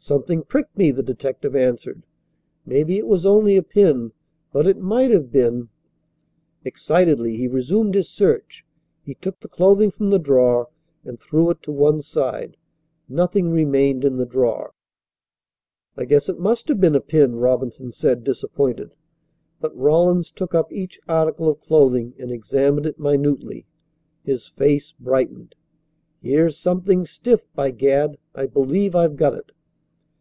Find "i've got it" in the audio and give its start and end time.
28.94-29.52